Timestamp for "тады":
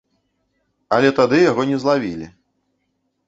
1.19-1.37